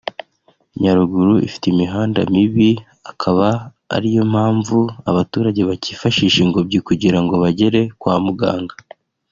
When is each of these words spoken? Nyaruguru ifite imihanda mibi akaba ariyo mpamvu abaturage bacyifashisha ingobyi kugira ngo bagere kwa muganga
Nyaruguru 0.81 1.33
ifite 1.47 1.65
imihanda 1.73 2.19
mibi 2.33 2.69
akaba 3.11 3.47
ariyo 3.95 4.23
mpamvu 4.31 4.77
abaturage 5.09 5.61
bacyifashisha 5.69 6.37
ingobyi 6.45 6.79
kugira 6.87 7.19
ngo 7.23 7.33
bagere 7.43 7.81
kwa 8.01 8.15
muganga 8.25 8.75